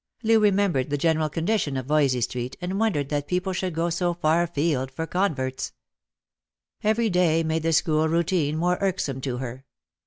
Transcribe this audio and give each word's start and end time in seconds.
Loo 0.23 0.39
remembered 0.39 0.89
the 0.89 0.97
general 0.97 1.29
condition 1.29 1.77
of 1.77 1.85
Voysey 1.85 2.21
street, 2.21 2.57
and 2.59 2.79
wondered 2.79 3.09
that 3.09 3.27
people 3.27 3.53
should 3.53 3.75
go 3.75 3.91
so 3.91 4.15
far 4.15 4.41
afield 4.41 4.89
for 4.89 5.05
converts. 5.05 5.73
Every 6.83 7.11
day 7.11 7.43
made 7.43 7.61
the 7.61 7.71
school 7.71 8.09
routine 8.09 8.57
more 8.57 8.79
irksome 8.81 9.21
to 9.21 9.37
her. 9.37 9.63